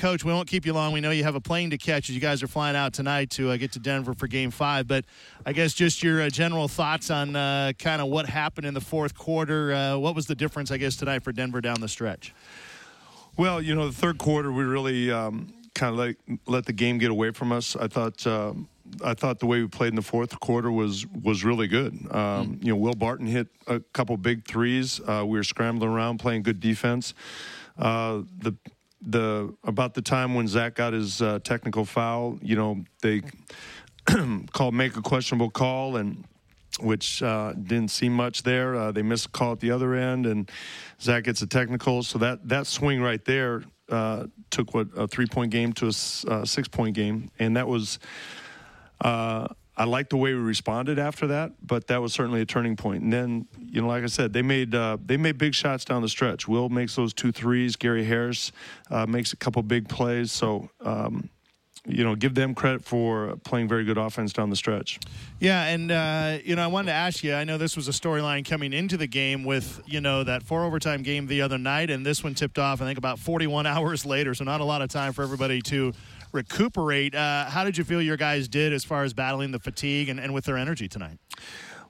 Coach, 0.00 0.24
we 0.24 0.32
won't 0.32 0.48
keep 0.48 0.64
you 0.64 0.72
long. 0.72 0.94
We 0.94 1.02
know 1.02 1.10
you 1.10 1.24
have 1.24 1.34
a 1.34 1.42
plane 1.42 1.68
to 1.68 1.76
catch 1.76 2.08
as 2.08 2.14
you 2.14 2.22
guys 2.22 2.42
are 2.42 2.48
flying 2.48 2.74
out 2.74 2.94
tonight 2.94 3.28
to 3.32 3.50
uh, 3.50 3.58
get 3.58 3.72
to 3.72 3.78
Denver 3.78 4.14
for 4.14 4.28
Game 4.28 4.50
Five. 4.50 4.88
But 4.88 5.04
I 5.44 5.52
guess 5.52 5.74
just 5.74 6.02
your 6.02 6.22
uh, 6.22 6.30
general 6.30 6.68
thoughts 6.68 7.10
on 7.10 7.36
uh, 7.36 7.72
kind 7.78 8.00
of 8.00 8.08
what 8.08 8.26
happened 8.26 8.66
in 8.66 8.72
the 8.72 8.80
fourth 8.80 9.14
quarter. 9.14 9.74
Uh, 9.74 9.98
what 9.98 10.14
was 10.14 10.24
the 10.24 10.34
difference, 10.34 10.70
I 10.70 10.78
guess, 10.78 10.96
tonight 10.96 11.22
for 11.22 11.32
Denver 11.32 11.60
down 11.60 11.82
the 11.82 11.88
stretch? 11.88 12.32
Well, 13.36 13.60
you 13.60 13.74
know, 13.74 13.88
the 13.88 13.92
third 13.92 14.16
quarter 14.16 14.50
we 14.50 14.64
really 14.64 15.10
um, 15.10 15.52
kind 15.74 15.92
of 15.92 15.98
let 15.98 16.16
let 16.46 16.64
the 16.64 16.72
game 16.72 16.96
get 16.96 17.10
away 17.10 17.32
from 17.32 17.52
us. 17.52 17.76
I 17.76 17.86
thought. 17.86 18.26
Um, 18.26 18.70
I 19.04 19.12
thought 19.12 19.38
the 19.38 19.46
way 19.46 19.60
we 19.60 19.68
played 19.68 19.90
in 19.90 19.96
the 19.96 20.02
fourth 20.02 20.40
quarter 20.40 20.72
was 20.72 21.06
was 21.08 21.44
really 21.44 21.68
good. 21.68 21.92
Um, 22.10 22.56
mm. 22.56 22.64
You 22.64 22.70
know, 22.70 22.76
Will 22.76 22.94
Barton 22.94 23.26
hit 23.26 23.48
a 23.66 23.80
couple 23.80 24.16
big 24.16 24.46
threes. 24.48 24.98
Uh, 25.06 25.24
we 25.26 25.38
were 25.38 25.44
scrambling 25.44 25.90
around, 25.90 26.20
playing 26.20 26.42
good 26.42 26.58
defense. 26.58 27.12
Uh, 27.78 28.22
the 28.38 28.56
the 29.02 29.54
about 29.64 29.94
the 29.94 30.02
time 30.02 30.34
when 30.34 30.46
Zach 30.46 30.74
got 30.74 30.92
his 30.92 31.22
uh, 31.22 31.38
technical 31.42 31.84
foul, 31.84 32.38
you 32.42 32.56
know, 32.56 32.84
they 33.02 33.22
called 34.52 34.74
make 34.74 34.96
a 34.96 35.02
questionable 35.02 35.50
call 35.50 35.96
and 35.96 36.24
which 36.78 37.22
uh, 37.22 37.52
didn't 37.52 37.90
see 37.90 38.08
much 38.08 38.42
there. 38.42 38.76
Uh, 38.76 38.92
they 38.92 39.02
missed 39.02 39.26
a 39.26 39.28
call 39.30 39.52
at 39.52 39.60
the 39.60 39.70
other 39.70 39.94
end, 39.94 40.26
and 40.26 40.50
Zach 41.00 41.24
gets 41.24 41.42
a 41.42 41.46
technical. 41.46 42.02
So 42.02 42.18
that 42.18 42.48
that 42.48 42.66
swing 42.66 43.00
right 43.00 43.24
there 43.24 43.64
uh, 43.88 44.26
took 44.50 44.74
what 44.74 44.88
a 44.96 45.08
three 45.08 45.26
point 45.26 45.50
game 45.50 45.72
to 45.74 45.86
a 45.86 46.30
uh, 46.30 46.44
six 46.44 46.68
point 46.68 46.94
game, 46.94 47.30
and 47.38 47.56
that 47.56 47.68
was. 47.68 47.98
I 49.80 49.84
like 49.84 50.10
the 50.10 50.18
way 50.18 50.34
we 50.34 50.40
responded 50.40 50.98
after 50.98 51.28
that, 51.28 51.52
but 51.66 51.86
that 51.86 52.02
was 52.02 52.12
certainly 52.12 52.42
a 52.42 52.44
turning 52.44 52.76
point. 52.76 53.02
And 53.02 53.10
then, 53.10 53.48
you 53.58 53.80
know, 53.80 53.88
like 53.88 54.02
I 54.02 54.08
said, 54.08 54.34
they 54.34 54.42
made 54.42 54.74
uh, 54.74 54.98
they 55.02 55.16
made 55.16 55.38
big 55.38 55.54
shots 55.54 55.86
down 55.86 56.02
the 56.02 56.08
stretch. 56.10 56.46
Will 56.46 56.68
makes 56.68 56.96
those 56.96 57.14
two 57.14 57.32
threes. 57.32 57.76
Gary 57.76 58.04
Harris 58.04 58.52
uh, 58.90 59.06
makes 59.06 59.32
a 59.32 59.36
couple 59.36 59.62
big 59.62 59.88
plays. 59.88 60.32
So, 60.32 60.68
um, 60.84 61.30
you 61.86 62.04
know, 62.04 62.14
give 62.14 62.34
them 62.34 62.54
credit 62.54 62.84
for 62.84 63.36
playing 63.42 63.68
very 63.68 63.84
good 63.84 63.96
offense 63.96 64.34
down 64.34 64.50
the 64.50 64.56
stretch. 64.56 65.00
Yeah, 65.38 65.64
and 65.64 65.90
uh, 65.90 66.36
you 66.44 66.56
know, 66.56 66.62
I 66.62 66.66
wanted 66.66 66.88
to 66.88 66.96
ask 66.96 67.24
you. 67.24 67.32
I 67.32 67.44
know 67.44 67.56
this 67.56 67.74
was 67.74 67.88
a 67.88 67.92
storyline 67.92 68.46
coming 68.46 68.74
into 68.74 68.98
the 68.98 69.06
game 69.06 69.44
with 69.44 69.80
you 69.86 70.02
know 70.02 70.24
that 70.24 70.42
four 70.42 70.62
overtime 70.66 71.02
game 71.02 71.26
the 71.26 71.40
other 71.40 71.56
night, 71.56 71.88
and 71.88 72.04
this 72.04 72.22
one 72.22 72.34
tipped 72.34 72.58
off. 72.58 72.82
I 72.82 72.84
think 72.84 72.98
about 72.98 73.18
41 73.18 73.64
hours 73.74 74.04
later, 74.04 74.34
so 74.34 74.44
not 74.44 74.60
a 74.60 74.64
lot 74.64 74.82
of 74.82 74.90
time 74.90 75.14
for 75.14 75.22
everybody 75.22 75.62
to 75.62 75.94
recuperate. 76.32 77.14
Uh, 77.14 77.46
how 77.46 77.64
did 77.64 77.76
you 77.76 77.84
feel 77.84 78.00
your 78.02 78.16
guys 78.16 78.48
did 78.48 78.72
as 78.72 78.84
far 78.84 79.04
as 79.04 79.12
battling 79.12 79.50
the 79.50 79.58
fatigue 79.58 80.08
and, 80.08 80.20
and 80.20 80.34
with 80.34 80.44
their 80.44 80.56
energy 80.56 80.88
tonight? 80.88 81.18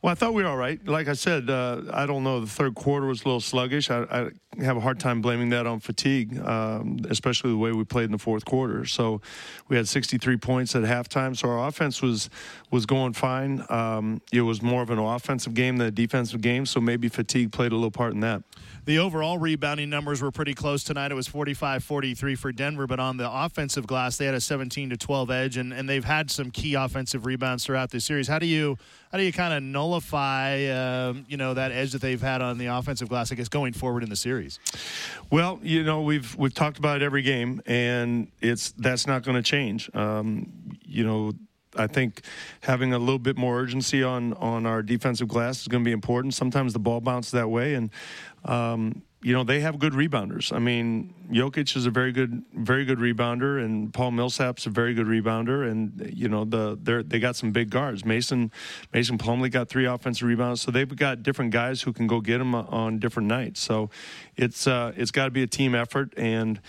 Well, 0.00 0.12
I 0.12 0.14
thought 0.14 0.32
we 0.32 0.44
were 0.44 0.48
all 0.48 0.56
right. 0.56 0.84
Like 0.86 1.08
I 1.08 1.14
said, 1.14 1.50
uh, 1.50 1.82
I 1.92 2.06
don't 2.06 2.22
know. 2.22 2.40
The 2.40 2.46
third 2.46 2.76
quarter 2.76 3.06
was 3.06 3.22
a 3.22 3.24
little 3.24 3.40
sluggish. 3.40 3.90
I, 3.90 4.02
I 4.04 4.30
have 4.62 4.76
a 4.76 4.80
hard 4.80 5.00
time 5.00 5.20
blaming 5.20 5.50
that 5.50 5.66
on 5.66 5.80
fatigue, 5.80 6.38
um, 6.38 7.00
especially 7.10 7.50
the 7.50 7.56
way 7.56 7.72
we 7.72 7.84
played 7.84 8.04
in 8.04 8.12
the 8.12 8.18
fourth 8.18 8.44
quarter. 8.44 8.84
So 8.84 9.20
we 9.68 9.76
had 9.76 9.88
63 9.88 10.36
points 10.36 10.76
at 10.76 10.82
halftime. 10.82 11.36
So 11.36 11.48
our 11.48 11.66
offense 11.66 12.00
was 12.00 12.30
was 12.70 12.86
going 12.86 13.14
fine. 13.14 13.64
Um, 13.70 14.20
it 14.32 14.42
was 14.42 14.62
more 14.62 14.82
of 14.82 14.90
an 14.90 14.98
offensive 14.98 15.54
game 15.54 15.78
than 15.78 15.88
a 15.88 15.90
defensive 15.90 16.42
game. 16.42 16.64
So 16.64 16.80
maybe 16.80 17.08
fatigue 17.08 17.50
played 17.50 17.72
a 17.72 17.74
little 17.74 17.90
part 17.90 18.12
in 18.12 18.20
that. 18.20 18.44
The 18.84 18.98
overall 18.98 19.38
rebounding 19.38 19.90
numbers 19.90 20.22
were 20.22 20.30
pretty 20.30 20.54
close 20.54 20.84
tonight. 20.84 21.12
It 21.12 21.14
was 21.14 21.28
45 21.28 21.82
43 21.84 22.34
for 22.36 22.52
Denver, 22.52 22.86
but 22.86 23.00
on 23.00 23.16
the 23.16 23.30
offensive 23.30 23.86
glass, 23.86 24.16
they 24.16 24.26
had 24.26 24.34
a 24.34 24.40
17 24.40 24.90
to 24.90 24.96
12 24.96 25.30
edge, 25.30 25.56
and, 25.56 25.72
and 25.72 25.88
they've 25.88 26.04
had 26.04 26.30
some 26.30 26.50
key 26.50 26.74
offensive 26.74 27.26
rebounds 27.26 27.66
throughout 27.66 27.90
this 27.90 28.04
series. 28.04 28.28
How 28.28 28.38
do 28.38 28.46
you 28.46 28.78
how 29.10 29.18
do 29.18 29.24
you 29.24 29.32
kind 29.32 29.54
of 29.54 29.62
nullify 29.62 30.64
uh, 30.64 31.14
you 31.28 31.36
know 31.36 31.54
that 31.54 31.72
edge 31.72 31.92
that 31.92 32.00
they've 32.00 32.20
had 32.20 32.42
on 32.42 32.58
the 32.58 32.66
offensive 32.66 33.08
glass, 33.08 33.32
I 33.32 33.34
guess, 33.34 33.48
going 33.48 33.72
forward 33.72 34.02
in 34.02 34.10
the 34.10 34.16
series? 34.16 34.58
Well, 35.30 35.60
you 35.62 35.82
know 35.82 36.02
we've 36.02 36.36
we've 36.36 36.54
talked 36.54 36.78
about 36.78 37.00
it 37.00 37.04
every 37.04 37.22
game, 37.22 37.62
and 37.66 38.30
it's 38.40 38.72
that's 38.72 39.06
not 39.06 39.22
going 39.22 39.36
to 39.36 39.42
change. 39.42 39.90
Um, 39.94 40.52
you 40.84 41.04
know 41.04 41.32
I 41.76 41.86
think 41.86 42.22
having 42.60 42.92
a 42.92 42.98
little 42.98 43.18
bit 43.18 43.36
more 43.36 43.58
urgency 43.58 44.02
on 44.02 44.34
on 44.34 44.66
our 44.66 44.82
defensive 44.82 45.28
glass 45.28 45.62
is 45.62 45.68
going 45.68 45.84
to 45.84 45.88
be 45.88 45.92
important. 45.92 46.34
Sometimes 46.34 46.72
the 46.72 46.78
ball 46.78 47.00
bounces 47.00 47.32
that 47.32 47.48
way, 47.48 47.74
and 47.74 47.90
um, 48.44 49.02
you 49.20 49.32
know 49.32 49.42
they 49.42 49.60
have 49.60 49.78
good 49.78 49.94
rebounders. 49.94 50.52
I 50.52 50.60
mean, 50.60 51.12
Jokic 51.30 51.76
is 51.76 51.86
a 51.86 51.90
very 51.90 52.12
good, 52.12 52.44
very 52.54 52.84
good 52.84 52.98
rebounder, 52.98 53.62
and 53.62 53.92
Paul 53.92 54.12
Millsap's 54.12 54.66
a 54.66 54.70
very 54.70 54.94
good 54.94 55.06
rebounder, 55.06 55.68
and 55.68 56.12
you 56.14 56.28
know 56.28 56.44
the 56.44 56.78
they 56.80 57.02
they 57.02 57.18
got 57.18 57.34
some 57.34 57.50
big 57.50 57.70
guards. 57.70 58.04
Mason 58.04 58.52
Mason 58.92 59.18
Plumlee 59.18 59.50
got 59.50 59.68
three 59.68 59.86
offensive 59.86 60.28
rebounds, 60.28 60.60
so 60.60 60.70
they've 60.70 60.94
got 60.94 61.24
different 61.24 61.50
guys 61.50 61.82
who 61.82 61.92
can 61.92 62.06
go 62.06 62.20
get 62.20 62.38
them 62.38 62.54
on 62.54 62.98
different 63.00 63.28
nights. 63.28 63.60
So 63.60 63.90
it's 64.36 64.68
uh, 64.68 64.92
it's 64.96 65.10
got 65.10 65.24
to 65.24 65.30
be 65.32 65.42
a 65.42 65.48
team 65.48 65.74
effort, 65.74 66.14
and 66.16 66.60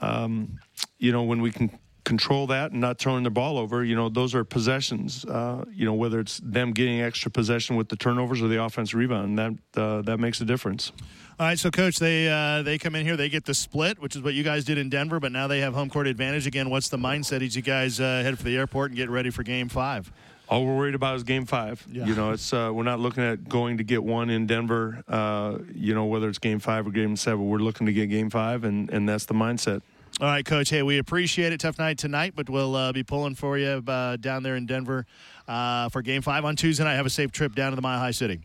um, 0.00 0.60
you 0.98 1.10
know 1.10 1.24
when 1.24 1.42
we 1.42 1.50
can 1.50 1.78
control 2.04 2.46
that 2.48 2.72
and 2.72 2.80
not 2.80 2.98
throwing 2.98 3.22
the 3.22 3.30
ball 3.30 3.58
over, 3.58 3.84
you 3.84 3.94
know, 3.94 4.08
those 4.08 4.34
are 4.34 4.44
possessions. 4.44 5.24
Uh, 5.24 5.64
you 5.72 5.84
know, 5.84 5.94
whether 5.94 6.20
it's 6.20 6.40
them 6.42 6.72
getting 6.72 7.00
extra 7.00 7.30
possession 7.30 7.76
with 7.76 7.88
the 7.88 7.96
turnovers 7.96 8.42
or 8.42 8.48
the 8.48 8.62
offense 8.62 8.94
rebound, 8.94 9.38
that 9.38 9.52
uh, 9.76 10.02
that 10.02 10.18
makes 10.18 10.40
a 10.40 10.44
difference. 10.44 10.92
All 11.38 11.46
right, 11.46 11.58
so 11.58 11.70
coach, 11.70 11.98
they 11.98 12.28
uh, 12.28 12.62
they 12.62 12.78
come 12.78 12.94
in 12.94 13.04
here, 13.06 13.16
they 13.16 13.28
get 13.28 13.44
the 13.44 13.54
split, 13.54 14.00
which 14.00 14.16
is 14.16 14.22
what 14.22 14.34
you 14.34 14.42
guys 14.42 14.64
did 14.64 14.78
in 14.78 14.88
Denver, 14.88 15.18
but 15.18 15.32
now 15.32 15.46
they 15.46 15.60
have 15.60 15.74
home 15.74 15.90
court 15.90 16.06
advantage 16.06 16.46
again. 16.46 16.70
What's 16.70 16.88
the 16.88 16.98
mindset 16.98 17.44
as 17.44 17.56
you 17.56 17.62
guys 17.62 18.00
uh, 18.00 18.22
head 18.22 18.36
for 18.36 18.44
the 18.44 18.56
airport 18.56 18.90
and 18.90 18.96
get 18.96 19.10
ready 19.10 19.30
for 19.30 19.42
Game 19.42 19.68
Five? 19.68 20.12
All 20.48 20.66
we're 20.66 20.76
worried 20.76 20.94
about 20.94 21.16
is 21.16 21.22
Game 21.22 21.46
Five. 21.46 21.86
Yeah. 21.90 22.04
You 22.04 22.14
know, 22.14 22.32
it's 22.32 22.52
uh, 22.52 22.70
we're 22.74 22.82
not 22.82 23.00
looking 23.00 23.22
at 23.22 23.48
going 23.48 23.78
to 23.78 23.84
get 23.84 24.04
one 24.04 24.28
in 24.28 24.46
Denver. 24.46 25.02
Uh, 25.08 25.58
you 25.74 25.94
know, 25.94 26.04
whether 26.04 26.28
it's 26.28 26.38
Game 26.38 26.58
Five 26.58 26.86
or 26.86 26.90
Game 26.90 27.16
Seven, 27.16 27.48
we're 27.48 27.58
looking 27.58 27.86
to 27.86 27.92
get 27.92 28.10
Game 28.10 28.28
Five, 28.28 28.64
and 28.64 28.90
and 28.90 29.08
that's 29.08 29.24
the 29.24 29.34
mindset. 29.34 29.82
All 30.20 30.28
right, 30.28 30.44
Coach. 30.44 30.70
Hey, 30.70 30.82
we 30.82 30.98
appreciate 30.98 31.52
it. 31.52 31.60
Tough 31.60 31.78
night 31.78 31.98
tonight, 31.98 32.34
but 32.36 32.48
we'll 32.48 32.76
uh, 32.76 32.92
be 32.92 33.02
pulling 33.02 33.34
for 33.34 33.58
you 33.58 33.82
uh, 33.86 34.16
down 34.16 34.42
there 34.42 34.56
in 34.56 34.66
Denver 34.66 35.06
uh, 35.48 35.88
for 35.88 36.02
Game 36.02 36.22
Five 36.22 36.44
on 36.44 36.54
Tuesday 36.54 36.84
night. 36.84 36.94
Have 36.94 37.06
a 37.06 37.10
safe 37.10 37.32
trip 37.32 37.54
down 37.54 37.72
to 37.72 37.76
the 37.76 37.82
Mile 37.82 37.98
High 37.98 38.10
City. 38.12 38.40